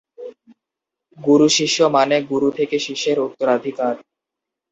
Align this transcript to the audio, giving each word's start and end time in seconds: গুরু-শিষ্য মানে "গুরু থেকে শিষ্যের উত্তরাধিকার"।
গুরু-শিষ্য 1.17 1.77
মানে 1.95 2.15
"গুরু 2.29 2.49
থেকে 2.57 2.75
শিষ্যের 2.79 3.17
উত্তরাধিকার"। 3.19 3.95